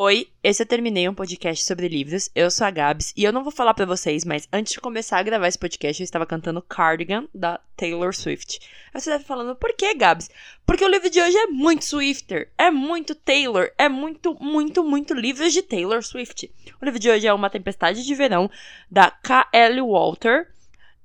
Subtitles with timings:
[0.00, 2.30] Oi, esse eu terminei um podcast sobre livros.
[2.32, 5.18] Eu sou a Gabs e eu não vou falar para vocês, mas antes de começar
[5.18, 8.60] a gravar esse podcast, eu estava cantando Cardigan da Taylor Swift.
[8.94, 10.30] Aí você deve falando, por que, Gabs?
[10.64, 15.14] Porque o livro de hoje é muito Swifter, é muito Taylor, é muito, muito, muito
[15.14, 16.48] livros de Taylor Swift.
[16.80, 18.48] O livro de hoje é Uma Tempestade de Verão
[18.88, 19.80] da K.L.
[19.80, 20.46] Walter.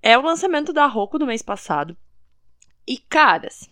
[0.03, 1.98] É o lançamento da Roku do mês passado.
[2.85, 3.67] E caras,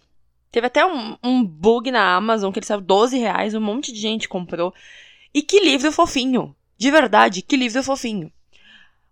[0.51, 3.99] teve até um, um bug na Amazon que ele saiu 12 reais, um monte de
[3.99, 4.73] gente comprou.
[5.33, 6.53] E que livro fofinho!
[6.77, 8.29] De verdade, que livro fofinho!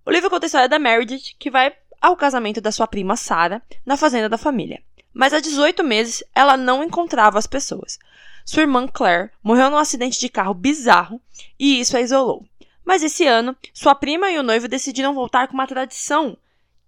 [0.06, 3.62] O livro conta a história da Meredith, que vai ao casamento da sua prima Sarah,
[3.86, 4.84] na fazenda da família.
[5.14, 7.98] Mas há 18 meses ela não encontrava as pessoas.
[8.44, 11.22] Sua irmã Claire morreu num acidente de carro bizarro
[11.58, 12.46] e isso a isolou.
[12.84, 16.38] Mas esse ano, sua prima e o noivo decidiram voltar com uma tradição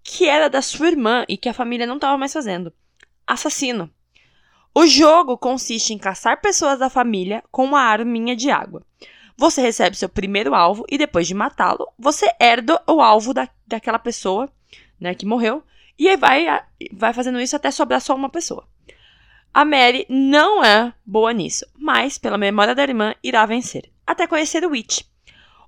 [0.04, 2.74] que era da sua irmã e que a família não estava mais fazendo:
[3.26, 3.90] assassino.
[4.74, 8.86] O jogo consiste em caçar pessoas da família com uma arminha de água.
[9.38, 14.00] Você recebe seu primeiro alvo e depois de matá-lo, você herda o alvo da, daquela
[14.00, 14.50] pessoa,
[15.00, 15.64] né, que morreu,
[15.98, 16.46] e aí vai,
[16.94, 18.68] vai fazendo isso até sobrar só uma pessoa.
[19.54, 24.64] A Mary não é boa nisso, mas, pela memória da irmã, irá vencer, até conhecer
[24.66, 25.02] o Witch,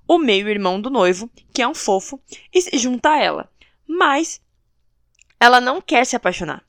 [0.08, 2.20] o meio-irmão do noivo, que é um fofo,
[2.52, 3.50] e se junta a ela.
[3.86, 4.40] Mas
[5.38, 6.64] ela não quer se apaixonar,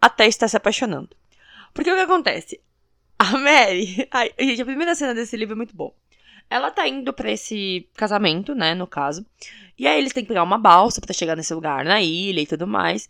[0.00, 1.16] até estar se apaixonando.
[1.72, 2.60] Porque o que acontece?
[3.18, 4.06] A Mary.
[4.12, 5.94] Ai, gente, a primeira cena desse livro é muito bom.
[6.50, 9.24] Ela tá indo para esse casamento, né, no caso.
[9.78, 12.46] E aí eles têm que pegar uma balsa para chegar nesse lugar na ilha e
[12.46, 13.08] tudo mais.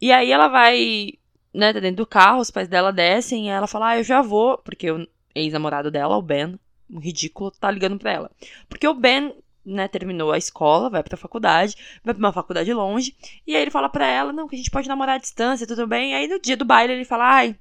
[0.00, 1.14] E aí ela vai,
[1.54, 4.20] né, tá dentro do carro, os pais dela descem e ela fala: "Ah, eu já
[4.20, 6.58] vou", porque o ex-namorado dela, o Ben,
[6.90, 8.30] um ridículo, tá ligando para ela.
[8.68, 13.16] Porque o Ben né, terminou a escola, vai pra faculdade, vai pra uma faculdade longe,
[13.46, 15.86] e aí ele fala pra ela, não, que a gente pode namorar à distância, tudo
[15.86, 17.56] bem, e aí no dia do baile ele fala, ai,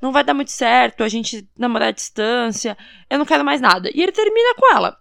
[0.00, 2.76] não vai dar muito certo, a gente namorar à distância,
[3.10, 3.90] eu não quero mais nada.
[3.94, 4.98] E ele termina com ela.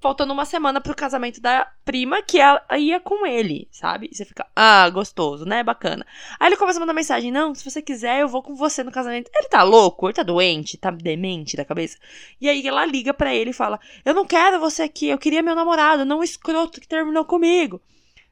[0.00, 4.08] Faltando uma semana pro casamento da prima, que ela ia com ele, sabe?
[4.10, 5.62] E você fica, ah, gostoso, né?
[5.62, 6.04] Bacana.
[6.40, 8.90] Aí ele começa a mandar mensagem: não, se você quiser, eu vou com você no
[8.90, 9.30] casamento.
[9.32, 11.98] Ele tá louco, ele tá doente, tá demente da cabeça.
[12.40, 15.40] E aí ela liga para ele e fala: eu não quero você aqui, eu queria
[15.40, 17.80] meu namorado, não o escroto que terminou comigo.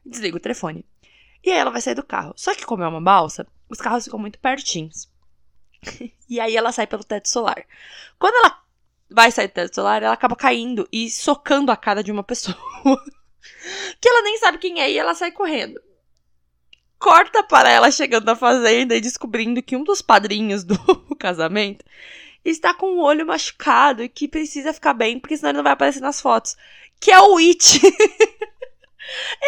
[0.05, 0.83] Desliga o telefone.
[1.41, 2.33] E aí ela vai sair do carro.
[2.35, 5.09] Só que, como é uma balsa, os carros ficam muito pertinhos.
[6.29, 7.65] e aí ela sai pelo teto solar.
[8.19, 8.61] Quando ela
[9.09, 12.55] vai sair do teto solar, ela acaba caindo e socando a cara de uma pessoa.
[13.99, 15.81] que ela nem sabe quem é e ela sai correndo.
[16.97, 20.77] Corta para ela chegando na fazenda e descobrindo que um dos padrinhos do
[21.17, 21.83] casamento
[22.45, 25.73] está com o olho machucado e que precisa ficar bem, porque senão ele não vai
[25.73, 26.55] aparecer nas fotos.
[26.99, 27.79] Que é o It.
[27.83, 27.91] e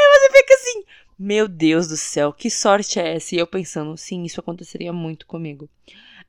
[0.10, 0.84] você fica assim,
[1.18, 3.36] meu Deus do céu, que sorte é essa?
[3.36, 5.70] E eu pensando, sim, isso aconteceria muito comigo.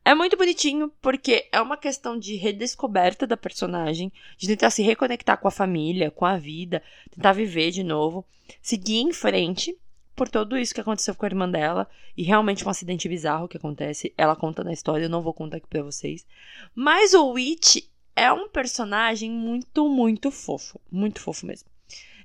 [0.04, 5.38] É muito bonitinho porque é uma questão de redescoberta da personagem, de tentar se reconectar
[5.38, 8.22] com a família, com a vida, tentar viver de novo,
[8.60, 9.75] seguir em frente
[10.15, 13.56] por tudo isso que aconteceu com a irmã dela e realmente um acidente bizarro que
[13.56, 14.12] acontece.
[14.16, 16.26] Ela conta na história, eu não vou contar aqui para vocês.
[16.75, 17.78] Mas o Witch
[18.15, 21.69] é um personagem muito, muito fofo, muito fofo mesmo.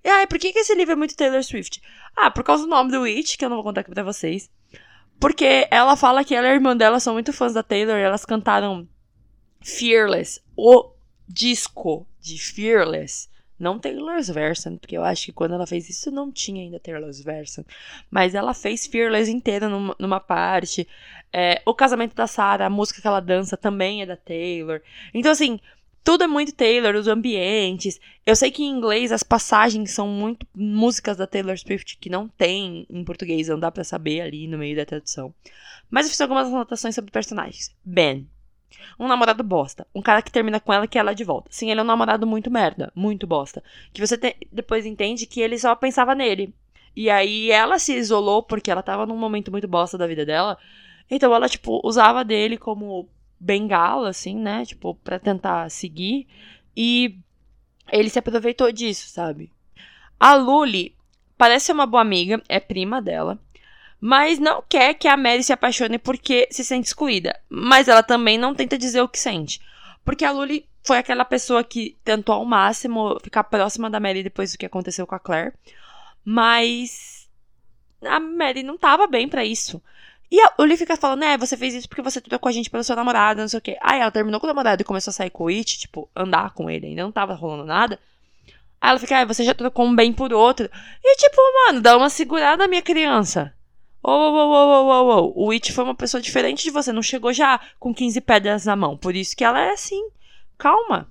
[0.03, 1.81] E aí, por que, que esse livro é muito Taylor Swift?
[2.15, 4.49] Ah, por causa do nome do Witch, que eu não vou contar aqui pra vocês.
[5.19, 8.01] Porque ela fala que ela e a irmã dela são muito fãs da Taylor e
[8.01, 8.87] elas cantaram
[9.61, 10.91] Fearless, o
[11.27, 13.27] disco de Fearless.
[13.59, 17.21] Não Taylor's Version, porque eu acho que quando ela fez isso não tinha ainda Taylor's
[17.21, 17.63] Version.
[18.09, 20.87] Mas ela fez Fearless inteira numa, numa parte.
[21.31, 24.81] É, o casamento da Sarah, a música que ela dança também é da Taylor.
[25.13, 25.59] Então, assim,
[26.03, 27.99] tudo é muito Taylor, os ambientes.
[28.25, 32.27] Eu sei que em inglês as passagens são muito músicas da Taylor Swift que não
[32.27, 35.33] tem em português, não dá para saber ali no meio da tradução.
[35.89, 37.75] Mas eu fiz algumas anotações sobre personagens.
[37.83, 38.27] Ben.
[38.99, 39.87] Um namorado bosta.
[39.93, 41.49] Um cara que termina com ela que ela de volta.
[41.51, 42.91] Sim, ele é um namorado muito merda.
[42.95, 43.63] Muito bosta.
[43.93, 44.35] Que você te...
[44.51, 46.53] depois entende que ele só pensava nele.
[46.95, 50.57] E aí ela se isolou porque ela tava num momento muito bosta da vida dela.
[51.09, 53.09] Então ela, tipo, usava dele como
[53.39, 54.65] bengala, assim, né?
[54.65, 56.27] Tipo, pra tentar seguir.
[56.75, 57.17] E
[57.91, 59.51] ele se aproveitou disso, sabe?
[60.19, 60.95] A Luli
[61.37, 63.39] parece ser uma boa amiga, é prima dela.
[64.01, 67.37] Mas não quer que a Mary se apaixone porque se sente excluída.
[67.49, 69.59] Mas ela também não tenta dizer o que sente.
[70.05, 74.51] Porque a Luli foi aquela pessoa que tentou ao máximo ficar próxima da Mary depois
[74.51, 75.53] do que aconteceu com a Claire.
[76.23, 77.29] Mas
[78.01, 79.81] a Mary não tava bem para isso.
[80.31, 82.69] E a, o Lee fica falando, é, você fez isso porque você trocou a gente
[82.69, 83.77] pelo seu namorado, não sei o quê.
[83.81, 86.53] Aí ela terminou com o namorado e começou a sair com o It, tipo, andar
[86.53, 87.99] com ele, ainda não tava rolando nada.
[88.79, 90.69] Aí ela fica, ah, você já trocou um bem por outro.
[91.03, 93.53] E tipo, mano, dá uma segurada, minha criança.
[94.01, 97.01] Ô, ô, ô, ô, ô, ô, O It foi uma pessoa diferente de você, não
[97.01, 98.95] chegou já com 15 pedras na mão.
[98.95, 100.09] Por isso que ela é assim.
[100.57, 101.09] Calma.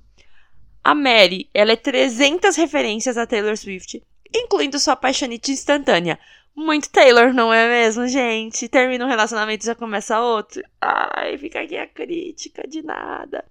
[0.83, 4.03] A Mary, ela é 300 referências a Taylor Swift,
[4.35, 6.19] incluindo sua paixonite instantânea.
[6.59, 8.69] Muito Taylor, não é mesmo, gente?
[8.69, 10.61] Termina um relacionamento e já começa outro.
[10.81, 13.45] Ai, fica aqui a crítica de nada.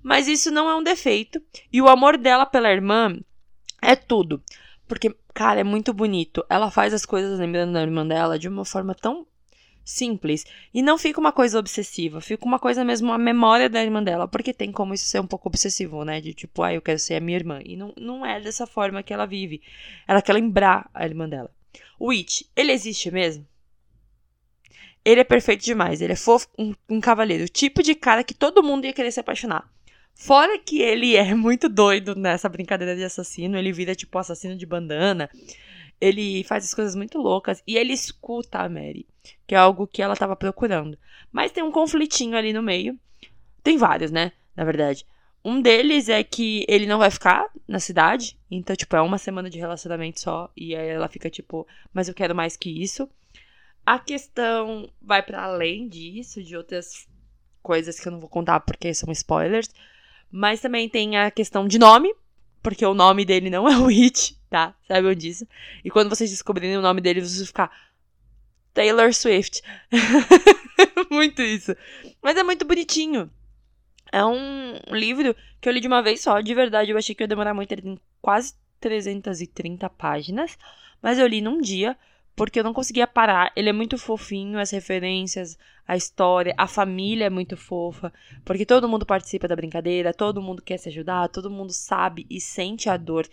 [0.00, 1.42] Mas isso não é um defeito.
[1.72, 3.18] E o amor dela pela irmã
[3.82, 4.40] é tudo.
[4.86, 6.46] Porque, cara, é muito bonito.
[6.48, 9.26] Ela faz as coisas lembrando da irmã dela de uma forma tão
[9.84, 10.46] simples.
[10.72, 14.28] E não fica uma coisa obsessiva, fica uma coisa mesmo, a memória da irmã dela,
[14.28, 16.20] porque tem como isso ser um pouco obsessivo, né?
[16.20, 17.58] De tipo, ah, eu quero ser a minha irmã.
[17.64, 19.60] E não, não é dessa forma que ela vive.
[20.06, 21.50] Ela quer lembrar a irmã dela.
[21.98, 23.46] O It, ele existe mesmo?
[25.04, 28.34] Ele é perfeito demais, ele é fofo, um, um cavaleiro, o tipo de cara que
[28.34, 29.70] todo mundo ia querer se apaixonar.
[30.16, 34.64] Fora que ele é muito doido nessa brincadeira de assassino, ele vira tipo assassino de
[34.64, 35.30] bandana.
[36.00, 39.06] Ele faz as coisas muito loucas e ele escuta a Mary,
[39.46, 40.98] que é algo que ela estava procurando.
[41.30, 42.98] Mas tem um conflitinho ali no meio.
[43.62, 44.32] Tem vários, né?
[44.56, 45.06] Na verdade.
[45.48, 48.36] Um deles é que ele não vai ficar na cidade.
[48.50, 50.50] Então, tipo, é uma semana de relacionamento só.
[50.56, 51.64] E aí ela fica tipo,
[51.94, 53.08] mas eu quero mais que isso.
[53.86, 57.06] A questão vai para além disso, de outras
[57.62, 59.70] coisas que eu não vou contar porque são spoilers.
[60.32, 62.12] Mas também tem a questão de nome,
[62.60, 64.74] porque o nome dele não é o It, tá?
[64.88, 65.46] Saibam disso.
[65.84, 67.70] E quando vocês descobrirem o nome dele, vocês vão ficar.
[68.74, 69.62] Taylor Swift.
[71.08, 71.76] muito isso.
[72.20, 73.30] Mas é muito bonitinho.
[74.12, 76.40] É um livro que eu li de uma vez só.
[76.40, 77.72] De verdade, eu achei que ia demorar muito.
[77.72, 80.56] Ele tem quase 330 páginas.
[81.02, 81.96] Mas eu li num dia
[82.36, 83.50] porque eu não conseguia parar.
[83.56, 85.58] Ele é muito fofinho, as referências,
[85.88, 88.12] a história, a família é muito fofa,
[88.44, 92.38] porque todo mundo participa da brincadeira, todo mundo quer se ajudar, todo mundo sabe e
[92.38, 93.26] sente a dor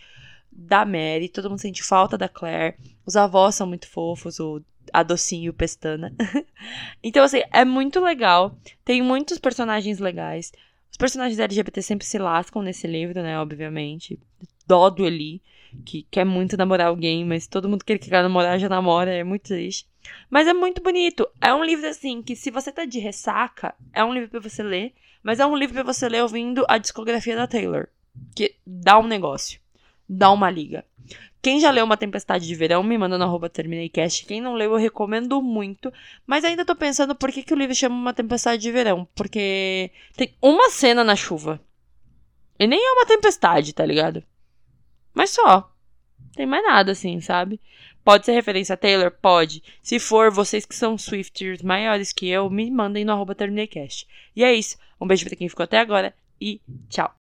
[0.50, 2.78] da Mary, todo mundo sente falta da Claire.
[3.06, 4.62] Os avós são muito fofos, o
[4.94, 6.14] a Docinho Pestana.
[7.04, 8.56] então, assim, é muito legal.
[8.86, 10.54] Tem muitos personagens legais.
[10.92, 13.40] Os personagens LGBT sempre se lascam nesse livro, né?
[13.40, 14.20] Obviamente.
[14.68, 15.42] Dó do Eli
[15.86, 19.24] que quer muito namorar alguém, mas todo mundo que ele quer namorar já namora, é
[19.24, 19.88] muito triste.
[20.30, 21.28] Mas é muito bonito.
[21.42, 24.62] É um livro assim que se você tá de ressaca, é um livro para você
[24.62, 27.88] ler, mas é um livro para você ler ouvindo a discografia da Taylor,
[28.36, 29.60] que dá um negócio,
[30.08, 30.86] dá uma liga.
[31.44, 34.26] Quem já leu Uma Tempestade de Verão, me manda no arroba TermineiCast.
[34.26, 35.92] Quem não leu, eu recomendo muito.
[36.26, 39.06] Mas ainda tô pensando por que, que o livro chama Uma Tempestade de Verão.
[39.14, 41.60] Porque tem uma cena na chuva.
[42.58, 44.24] E nem é uma tempestade, tá ligado?
[45.14, 45.70] Mas só.
[46.34, 47.60] Tem mais nada assim, sabe?
[48.06, 49.12] Pode ser referência a Taylor?
[49.12, 49.62] Pode.
[49.82, 54.08] Se for, vocês que são Swifters maiores que eu, me mandem no arroba TermineiCast.
[54.34, 54.78] E é isso.
[55.00, 57.14] Um beijo pra quem ficou até agora e tchau.